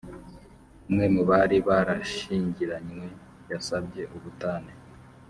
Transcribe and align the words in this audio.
umwe 0.87 1.05
mu 1.13 1.21
bari 1.29 1.57
barashyingiranywe 1.67 3.07
yasabye 3.51 4.01
ubutane 4.15 4.73